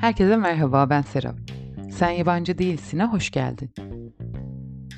Herkese 0.00 0.36
merhaba 0.36 0.90
ben 0.90 1.02
Serap. 1.02 1.34
Sen 1.92 2.10
yabancı 2.10 2.58
değilsin'e 2.58 3.04
hoş 3.04 3.30
geldin. 3.30 3.70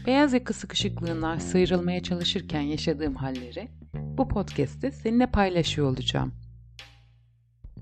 Beyaz 0.07 0.33
yaka 0.33 0.55
sıkışıklığından 0.55 1.39
sıyrılmaya 1.39 2.03
çalışırken 2.03 2.61
yaşadığım 2.61 3.15
halleri 3.15 3.69
bu 3.95 4.29
podcast'te 4.29 4.91
seninle 4.91 5.27
paylaşıyor 5.27 5.89
olacağım. 5.89 6.33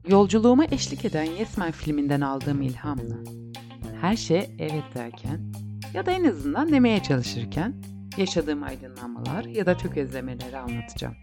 Yolculuğuma 0.08 0.64
eşlik 0.64 1.04
eden 1.04 1.24
Yesmen 1.24 1.70
filminden 1.70 2.20
aldığım 2.20 2.62
ilhamla 2.62 3.16
her 4.00 4.16
şey 4.16 4.50
evet 4.58 4.84
derken 4.94 5.52
ya 5.94 6.06
da 6.06 6.10
en 6.10 6.24
azından 6.24 6.72
demeye 6.72 7.02
çalışırken 7.02 7.74
yaşadığım 8.16 8.62
aydınlanmalar 8.62 9.44
ya 9.44 9.66
da 9.66 9.76
tökezlemeleri 9.76 10.58
anlatacağım. 10.58 11.14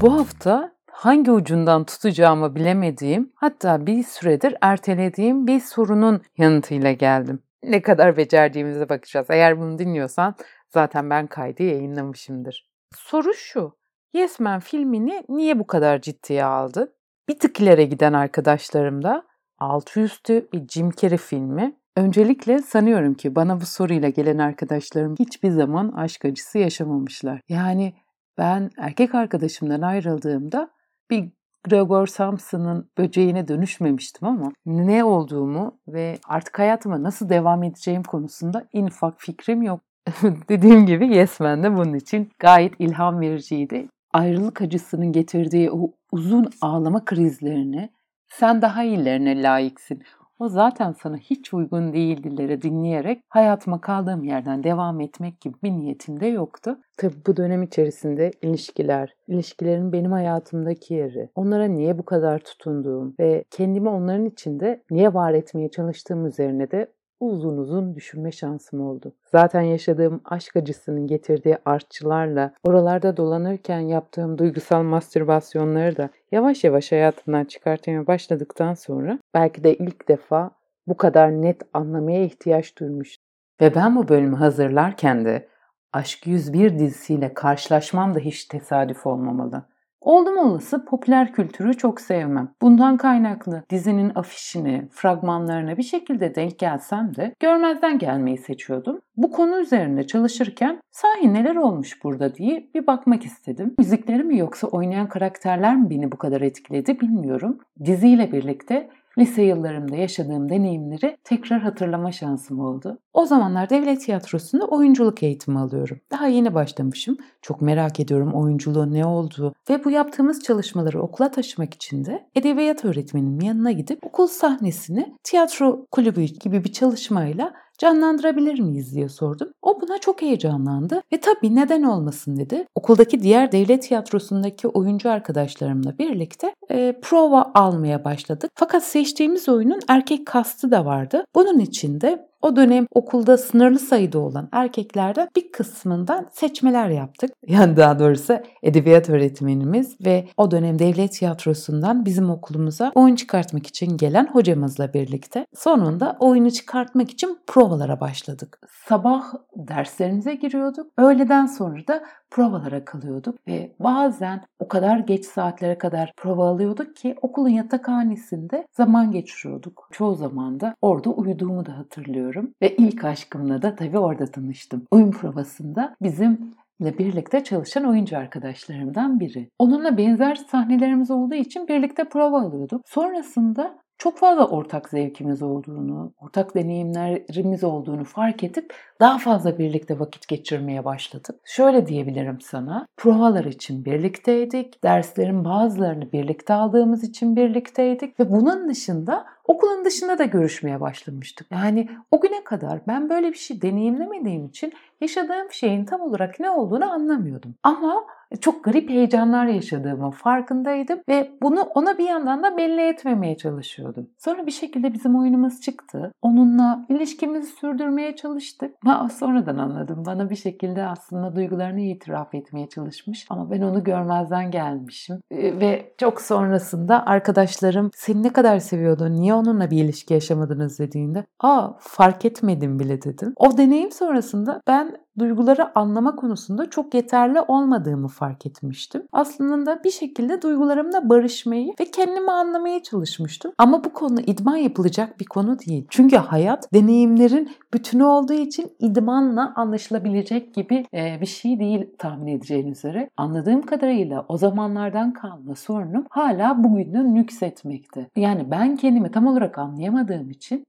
Bu 0.00 0.12
hafta 0.12 0.75
hangi 0.96 1.30
ucundan 1.30 1.84
tutacağımı 1.84 2.54
bilemediğim, 2.54 3.32
hatta 3.34 3.86
bir 3.86 4.02
süredir 4.02 4.54
ertelediğim 4.60 5.46
bir 5.46 5.60
sorunun 5.60 6.22
yanıtıyla 6.38 6.92
geldim. 6.92 7.42
Ne 7.62 7.82
kadar 7.82 8.16
becerdiğimize 8.16 8.88
bakacağız. 8.88 9.26
Eğer 9.30 9.60
bunu 9.60 9.78
dinliyorsan 9.78 10.34
zaten 10.68 11.10
ben 11.10 11.26
kaydı 11.26 11.62
yayınlamışımdır. 11.62 12.70
Soru 12.94 13.34
şu. 13.34 13.76
Yes 14.14 14.40
Man 14.40 14.60
filmini 14.60 15.24
niye 15.28 15.58
bu 15.58 15.66
kadar 15.66 16.00
ciddiye 16.00 16.44
aldı? 16.44 16.92
Bir 17.28 17.38
tık 17.38 17.60
ileri 17.60 17.88
giden 17.88 18.12
arkadaşlarım 18.12 19.02
da 19.02 19.26
altı 19.58 20.00
üstü 20.00 20.48
bir 20.52 20.68
Jim 20.68 20.90
Carrey 20.90 21.18
filmi. 21.18 21.76
Öncelikle 21.96 22.58
sanıyorum 22.62 23.14
ki 23.14 23.34
bana 23.34 23.60
bu 23.60 23.66
soruyla 23.66 24.08
gelen 24.08 24.38
arkadaşlarım 24.38 25.14
hiçbir 25.18 25.50
zaman 25.50 25.92
aşk 25.92 26.24
acısı 26.24 26.58
yaşamamışlar. 26.58 27.40
Yani 27.48 27.94
ben 28.38 28.70
erkek 28.78 29.14
arkadaşımdan 29.14 29.80
ayrıldığımda 29.80 30.75
bir 31.10 31.28
Gregor 31.64 32.06
Samson'ın 32.06 32.90
böceğine 32.98 33.48
dönüşmemiştim 33.48 34.28
ama 34.28 34.52
ne 34.66 35.04
olduğumu 35.04 35.78
ve 35.88 36.18
artık 36.28 36.58
hayatıma 36.58 37.02
nasıl 37.02 37.28
devam 37.28 37.62
edeceğim 37.62 38.02
konusunda 38.02 38.68
en 38.72 38.86
ufak 38.86 39.20
fikrim 39.20 39.62
yok. 39.62 39.80
Dediğim 40.48 40.86
gibi 40.86 41.16
Yes 41.16 41.40
Man 41.40 41.62
de 41.62 41.76
bunun 41.76 41.94
için 41.94 42.30
gayet 42.38 42.74
ilham 42.78 43.20
vericiydi. 43.20 43.88
Ayrılık 44.12 44.62
acısının 44.62 45.12
getirdiği 45.12 45.70
o 45.70 45.92
uzun 46.12 46.50
ağlama 46.60 47.04
krizlerini 47.04 47.90
sen 48.28 48.62
daha 48.62 48.84
iyilerine 48.84 49.42
layıksın. 49.42 50.02
O 50.38 50.48
zaten 50.48 50.92
sana 50.92 51.16
hiç 51.16 51.54
uygun 51.54 51.92
değildileri 51.92 52.62
dinleyerek 52.62 53.22
hayatıma 53.28 53.80
kaldığım 53.80 54.24
yerden 54.24 54.64
devam 54.64 55.00
etmek 55.00 55.40
gibi 55.40 55.54
bir 55.62 55.70
niyetim 55.70 56.20
de 56.20 56.26
yoktu. 56.26 56.78
Tabii 56.96 57.26
bu 57.26 57.36
dönem 57.36 57.62
içerisinde 57.62 58.30
ilişkiler, 58.42 59.14
ilişkilerin 59.28 59.92
benim 59.92 60.12
hayatımdaki 60.12 60.94
yeri, 60.94 61.30
onlara 61.34 61.64
niye 61.64 61.98
bu 61.98 62.04
kadar 62.04 62.38
tutunduğum 62.38 63.14
ve 63.20 63.44
kendimi 63.50 63.88
onların 63.88 64.26
içinde 64.26 64.82
niye 64.90 65.14
var 65.14 65.32
etmeye 65.32 65.70
çalıştığım 65.70 66.26
üzerine 66.26 66.70
de 66.70 66.92
uzun 67.20 67.56
uzun 67.56 67.94
düşünme 67.94 68.32
şansım 68.32 68.80
oldu. 68.80 69.12
Zaten 69.32 69.60
yaşadığım 69.60 70.20
aşk 70.24 70.56
acısının 70.56 71.06
getirdiği 71.06 71.58
artçılarla 71.64 72.52
oralarda 72.64 73.16
dolanırken 73.16 73.80
yaptığım 73.80 74.38
duygusal 74.38 74.82
mastürbasyonları 74.82 75.96
da 75.96 76.10
yavaş 76.32 76.64
yavaş 76.64 76.92
hayatımdan 76.92 77.44
çıkartmaya 77.44 78.06
başladıktan 78.06 78.74
sonra 78.74 79.18
belki 79.34 79.64
de 79.64 79.74
ilk 79.74 80.08
defa 80.08 80.50
bu 80.86 80.96
kadar 80.96 81.30
net 81.30 81.62
anlamaya 81.74 82.24
ihtiyaç 82.24 82.78
duymuş. 82.78 83.16
Ve 83.60 83.74
ben 83.74 83.96
bu 83.96 84.08
bölümü 84.08 84.36
hazırlarken 84.36 85.24
de 85.24 85.48
Aşk 85.92 86.26
101 86.26 86.78
dizisiyle 86.78 87.34
karşılaşmam 87.34 88.14
da 88.14 88.18
hiç 88.18 88.44
tesadüf 88.44 89.06
olmamalı. 89.06 89.62
Oldum 90.06 90.38
olası 90.38 90.84
popüler 90.84 91.32
kültürü 91.32 91.74
çok 91.74 92.00
sevmem. 92.00 92.48
Bundan 92.62 92.96
kaynaklı 92.96 93.64
dizinin 93.70 94.12
afişini, 94.14 94.88
fragmanlarına 94.90 95.76
bir 95.76 95.82
şekilde 95.82 96.34
denk 96.34 96.58
gelsem 96.58 97.16
de 97.16 97.34
görmezden 97.40 97.98
gelmeyi 97.98 98.38
seçiyordum. 98.38 99.00
Bu 99.16 99.30
konu 99.30 99.60
üzerinde 99.60 100.06
çalışırken 100.06 100.80
sahi 100.90 101.34
neler 101.34 101.56
olmuş 101.56 102.04
burada 102.04 102.34
diye 102.34 102.70
bir 102.74 102.86
bakmak 102.86 103.24
istedim. 103.24 103.74
Müzikleri 103.78 104.24
mi 104.24 104.38
yoksa 104.38 104.66
oynayan 104.66 105.08
karakterler 105.08 105.76
mi 105.76 105.90
beni 105.90 106.12
bu 106.12 106.16
kadar 106.16 106.40
etkiledi 106.40 107.00
bilmiyorum. 107.00 107.58
Diziyle 107.84 108.32
birlikte 108.32 108.88
lise 109.18 109.42
yıllarımda 109.42 109.96
yaşadığım 109.96 110.48
deneyimleri 110.48 111.16
tekrar 111.24 111.60
hatırlama 111.60 112.12
şansım 112.12 112.60
oldu. 112.60 112.98
O 113.12 113.26
zamanlar 113.26 113.70
devlet 113.70 114.00
tiyatrosunda 114.00 114.64
oyunculuk 114.64 115.22
eğitimi 115.22 115.58
alıyorum. 115.58 116.00
Daha 116.10 116.26
yeni 116.26 116.54
başlamışım. 116.54 117.16
Çok 117.42 117.62
merak 117.62 118.00
ediyorum 118.00 118.32
oyunculuğun 118.34 118.92
ne 118.92 119.06
olduğu 119.06 119.54
ve 119.70 119.84
bu 119.84 119.90
yaptığımız 119.90 120.42
çalışmaları 120.42 121.02
okula 121.02 121.30
taşımak 121.30 121.74
için 121.74 122.04
de 122.04 122.26
edebiyat 122.34 122.84
öğretmenimin 122.84 123.44
yanına 123.44 123.72
gidip 123.72 124.06
okul 124.06 124.26
sahnesini 124.26 125.14
tiyatro 125.24 125.86
kulübü 125.90 126.22
gibi 126.22 126.64
bir 126.64 126.72
çalışmayla 126.72 127.52
canlandırabilir 127.78 128.58
miyiz 128.58 128.94
diye 128.94 129.08
sordum. 129.08 129.48
O 129.62 129.80
buna 129.80 129.98
çok 129.98 130.22
heyecanlandı 130.22 131.02
ve 131.12 131.20
tabii 131.20 131.54
neden 131.54 131.82
olmasın 131.82 132.36
dedi. 132.36 132.66
Okuldaki 132.74 133.22
diğer 133.22 133.52
devlet 133.52 133.82
tiyatrosundaki 133.82 134.68
oyuncu 134.68 135.10
arkadaşlarımla 135.10 135.98
birlikte 135.98 136.54
e, 136.70 137.00
prova 137.02 137.50
almaya 137.54 138.04
başladık. 138.04 138.50
Fakat 138.54 138.84
seçtiğimiz 138.84 139.48
oyunun 139.48 139.80
erkek 139.88 140.26
kastı 140.26 140.70
da 140.70 140.84
vardı. 140.84 141.24
Bunun 141.34 141.58
için 141.58 142.00
de 142.00 142.28
o 142.42 142.56
dönem 142.56 142.86
okulda 142.94 143.38
sınırlı 143.38 143.78
sayıda 143.78 144.18
olan 144.18 144.48
erkeklerden 144.52 145.28
bir 145.36 145.52
kısmından 145.52 146.26
seçmeler 146.32 146.88
yaptık. 146.88 147.30
Yani 147.46 147.76
daha 147.76 147.98
doğrusu 147.98 148.38
edebiyat 148.62 149.10
öğretmenimiz 149.10 149.96
ve 150.06 150.28
o 150.36 150.50
dönem 150.50 150.78
devlet 150.78 151.12
tiyatrosundan 151.12 152.04
bizim 152.04 152.30
okulumuza 152.30 152.92
oyun 152.94 153.16
çıkartmak 153.16 153.66
için 153.66 153.96
gelen 153.96 154.26
hocamızla 154.26 154.94
birlikte 154.94 155.46
sonunda 155.54 156.16
oyunu 156.20 156.50
çıkartmak 156.50 157.10
için 157.10 157.38
provalara 157.46 158.00
başladık. 158.00 158.60
Sabah 158.88 159.24
derslerimize 159.56 160.34
giriyorduk. 160.34 160.86
Öğleden 160.98 161.46
sonra 161.46 161.86
da 161.88 162.02
provalara 162.30 162.84
kalıyorduk 162.84 163.34
ve 163.48 163.72
bazen 163.80 164.44
o 164.58 164.68
kadar 164.68 164.98
geç 164.98 165.26
saatlere 165.26 165.78
kadar 165.78 166.12
prova 166.16 166.48
alıyorduk 166.48 166.96
ki 166.96 167.16
okulun 167.22 167.48
yatakhanesinde 167.48 168.66
zaman 168.72 169.10
geçiriyorduk. 169.10 169.88
Çoğu 169.92 170.14
zaman 170.14 170.60
da 170.60 170.74
orada 170.82 171.10
uyuduğumu 171.10 171.66
da 171.66 171.78
hatırlıyorum 171.78 172.35
ve 172.62 172.76
ilk 172.76 173.04
aşkımla 173.04 173.62
da 173.62 173.76
tabii 173.76 173.98
orada 173.98 174.26
tanıştım. 174.26 174.82
Oyun 174.90 175.10
provasında 175.10 175.96
bizim 176.02 176.54
ile 176.80 176.98
birlikte 176.98 177.44
çalışan 177.44 177.84
oyuncu 177.84 178.18
arkadaşlarımdan 178.18 179.20
biri. 179.20 179.50
Onunla 179.58 179.98
benzer 179.98 180.34
sahnelerimiz 180.34 181.10
olduğu 181.10 181.34
için 181.34 181.68
birlikte 181.68 182.08
prova 182.08 182.40
alıyorduk. 182.40 182.82
Sonrasında 182.86 183.78
çok 183.98 184.18
fazla 184.18 184.48
ortak 184.48 184.88
zevkimiz 184.88 185.42
olduğunu, 185.42 186.12
ortak 186.20 186.54
deneyimlerimiz 186.54 187.64
olduğunu 187.64 188.04
fark 188.04 188.44
edip 188.44 188.74
daha 189.00 189.18
fazla 189.18 189.58
birlikte 189.58 189.98
vakit 189.98 190.28
geçirmeye 190.28 190.84
başladık. 190.84 191.36
Şöyle 191.44 191.86
diyebilirim 191.86 192.40
sana, 192.40 192.86
provalar 192.96 193.44
için 193.44 193.84
birlikteydik, 193.84 194.84
derslerin 194.84 195.44
bazılarını 195.44 196.12
birlikte 196.12 196.54
aldığımız 196.54 197.04
için 197.04 197.36
birlikteydik 197.36 198.20
ve 198.20 198.32
bunun 198.32 198.68
dışında 198.68 199.26
okulun 199.44 199.84
dışında 199.84 200.18
da 200.18 200.24
görüşmeye 200.24 200.80
başlamıştık. 200.80 201.46
Yani 201.50 201.88
o 202.10 202.20
güne 202.20 202.44
kadar 202.44 202.80
ben 202.86 203.10
böyle 203.10 203.28
bir 203.32 203.38
şey 203.38 203.62
deneyimlemediğim 203.62 204.46
için 204.46 204.72
yaşadığım 205.00 205.52
şeyin 205.52 205.84
tam 205.84 206.00
olarak 206.00 206.40
ne 206.40 206.50
olduğunu 206.50 206.92
anlamıyordum. 206.92 207.54
Ama 207.62 208.04
çok 208.40 208.64
garip 208.64 208.90
heyecanlar 208.90 209.46
yaşadığımın 209.46 210.10
farkındaydım 210.10 211.00
ve 211.08 211.30
bunu 211.42 211.60
ona 211.60 211.98
bir 211.98 212.08
yandan 212.08 212.42
da 212.42 212.56
belli 212.56 212.80
etmemeye 212.80 213.36
çalışıyordum. 213.36 214.10
Sonra 214.18 214.46
bir 214.46 214.52
şekilde 214.52 214.92
bizim 214.92 215.16
oyunumuz 215.16 215.60
çıktı. 215.60 216.12
Onunla 216.22 216.86
ilişkimizi 216.88 217.46
sürdürmeye 217.46 218.16
çalıştık. 218.16 218.74
Ama 218.86 219.08
sonradan 219.08 219.58
anladım. 219.58 220.02
Bana 220.06 220.30
bir 220.30 220.36
şekilde 220.36 220.86
aslında 220.86 221.36
duygularını 221.36 221.80
itiraf 221.80 222.34
etmeye 222.34 222.68
çalışmış 222.68 223.26
ama 223.30 223.50
ben 223.50 223.62
onu 223.62 223.84
görmezden 223.84 224.50
gelmişim. 224.50 225.20
Ve 225.32 225.94
çok 225.98 226.20
sonrasında 226.20 227.06
arkadaşlarım 227.06 227.90
seni 227.94 228.22
ne 228.22 228.32
kadar 228.32 228.58
seviyordun, 228.58 229.12
niye 229.12 229.34
onunla 229.34 229.70
bir 229.70 229.84
ilişki 229.84 230.14
yaşamadınız 230.14 230.78
dediğinde 230.78 231.24
aa 231.40 231.68
fark 231.78 232.24
etmedim 232.24 232.78
bile 232.78 233.02
dedim. 233.02 233.32
O 233.36 233.58
deneyim 233.58 233.92
sonrasında 233.92 234.60
ben 234.66 234.96
duyguları 235.18 235.78
anlama 235.78 236.16
konusunda 236.16 236.70
çok 236.70 236.94
yeterli 236.94 237.40
olmadığımı 237.40 238.08
fark 238.08 238.46
etmiştim. 238.46 239.02
Aslında 239.12 239.84
bir 239.84 239.90
şekilde 239.90 240.42
duygularımla 240.42 241.08
barışmayı 241.08 241.72
ve 241.80 241.84
kendimi 241.84 242.30
anlamaya 242.30 242.82
çalışmıştım. 242.82 243.52
Ama 243.58 243.84
bu 243.84 243.92
konu 243.92 244.20
idman 244.20 244.56
yapılacak 244.56 245.20
bir 245.20 245.24
konu 245.24 245.58
değil. 245.58 245.86
Çünkü 245.90 246.16
hayat 246.16 246.72
deneyimlerin 246.74 247.50
bütünü 247.74 248.04
olduğu 248.04 248.32
için 248.32 248.72
idmanla 248.78 249.52
anlaşılabilecek 249.56 250.54
gibi 250.54 250.84
bir 250.92 251.26
şey 251.26 251.58
değil 251.58 251.86
tahmin 251.98 252.26
edeceğiniz 252.26 252.78
üzere. 252.78 253.10
Anladığım 253.16 253.62
kadarıyla 253.62 254.24
o 254.28 254.36
zamanlardan 254.36 255.12
kalma 255.12 255.54
sorunum 255.54 256.04
hala 256.10 256.64
bugünü 256.64 257.14
nüksetmekte. 257.14 258.06
Yani 258.16 258.50
ben 258.50 258.76
kendimi 258.76 259.10
tam 259.10 259.26
olarak 259.26 259.58
anlayamadığım 259.58 260.30
için 260.30 260.64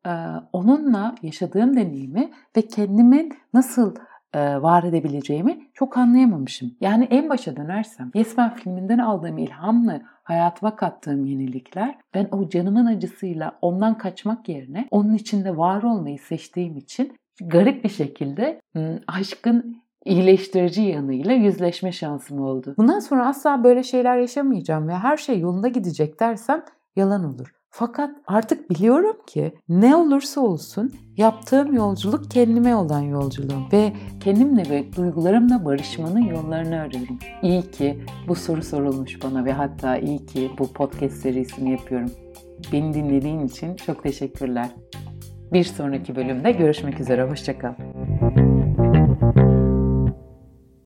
onunla 0.53 1.15
yaşadığım 1.21 1.75
deneyimi 1.75 2.31
ve 2.57 2.61
kendimin 2.61 3.33
nasıl 3.53 3.95
e, 4.33 4.61
var 4.61 4.83
edebileceğimi 4.83 5.59
çok 5.73 5.97
anlayamamışım. 5.97 6.71
Yani 6.81 7.07
en 7.11 7.29
başa 7.29 7.57
dönersem 7.57 8.11
Yes 8.15 8.37
Man 8.37 8.53
filminden 8.53 8.97
aldığım 8.97 9.37
ilhamla 9.37 10.01
hayatıma 10.23 10.75
kattığım 10.75 11.25
yenilikler 11.25 11.95
ben 12.13 12.27
o 12.31 12.49
canımın 12.49 12.85
acısıyla 12.85 13.57
ondan 13.61 13.97
kaçmak 13.97 14.49
yerine 14.49 14.87
onun 14.91 15.13
içinde 15.13 15.57
var 15.57 15.83
olmayı 15.83 16.19
seçtiğim 16.19 16.77
için 16.77 17.17
garip 17.41 17.83
bir 17.83 17.89
şekilde 17.89 18.61
aşkın 19.07 19.81
iyileştirici 20.05 20.81
yanıyla 20.81 21.33
yüzleşme 21.33 21.91
şansım 21.91 22.41
oldu. 22.41 22.75
Bundan 22.77 22.99
sonra 22.99 23.27
asla 23.27 23.63
böyle 23.63 23.83
şeyler 23.83 24.17
yaşamayacağım 24.17 24.87
ve 24.87 24.93
her 24.93 25.17
şey 25.17 25.39
yolunda 25.39 25.67
gidecek 25.67 26.19
dersem 26.19 26.63
yalan 26.97 27.33
olur. 27.33 27.53
Fakat 27.69 28.09
artık 28.27 28.69
biliyorum 28.69 29.17
ki 29.27 29.51
ne 29.69 29.95
olursa 29.95 30.41
olsun 30.41 30.93
yaptığım 31.17 31.73
yolculuk 31.73 32.31
kendime 32.31 32.75
olan 32.75 33.01
yolculuğum 33.01 33.71
ve 33.73 33.93
kendimle 34.19 34.69
ve 34.69 34.93
duygularımla 34.95 35.65
barışmanın 35.65 36.21
yollarını 36.21 36.79
arıyorum. 36.79 37.19
İyi 37.41 37.71
ki 37.71 37.99
bu 38.27 38.35
soru 38.35 38.63
sorulmuş 38.63 39.23
bana 39.23 39.45
ve 39.45 39.53
hatta 39.53 39.97
iyi 39.97 40.25
ki 40.25 40.51
bu 40.59 40.73
podcast 40.73 41.15
serisini 41.15 41.71
yapıyorum. 41.71 42.11
Beni 42.73 42.93
dinlediğin 42.93 43.47
için 43.47 43.75
çok 43.75 44.03
teşekkürler. 44.03 44.69
Bir 45.53 45.63
sonraki 45.63 46.15
bölümde 46.15 46.51
görüşmek 46.51 46.99
üzere. 46.99 47.23
Hoşçakal. 47.23 47.73